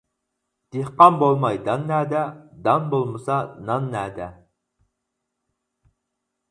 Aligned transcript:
دېھقان 0.71 1.13
بولماي 1.19 1.57
دان 1.67 1.81
نەدە، 1.91 2.23
دان 2.67 2.81
بولمىسا 2.95 3.37
نان 3.69 3.83
نەدە. 3.93 4.27